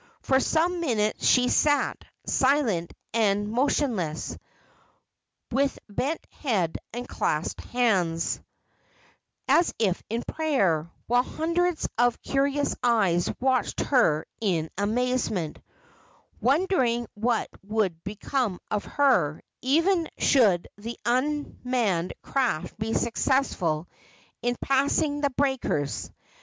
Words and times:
For 0.23 0.39
some 0.39 0.79
minutes 0.79 1.23
she 1.23 1.47
sat, 1.47 2.03
silent 2.25 2.91
and 3.13 3.47
motionless, 3.47 4.35
with 5.51 5.77
bent 5.89 6.25
head 6.31 6.79
and 6.91 7.07
clasped 7.07 7.63
hands, 7.65 8.41
as 9.47 9.71
if 9.77 10.01
in 10.09 10.23
prayer, 10.23 10.89
while 11.05 11.21
hundreds 11.21 11.87
of 11.99 12.19
curious 12.23 12.75
eyes 12.81 13.31
watched 13.39 13.81
her 13.81 14.25
in 14.39 14.71
amazement, 14.75 15.59
wondering 16.41 17.05
what 17.13 17.49
would 17.63 18.03
become 18.03 18.59
of 18.71 18.85
her, 18.85 19.39
even 19.61 20.09
should 20.17 20.67
the 20.79 20.97
unmanned 21.05 22.15
craft 22.23 22.75
be 22.79 22.95
successful 22.95 23.87
in 24.41 24.55
passing 24.63 25.21
the 25.21 25.29
breakers. 25.29 26.09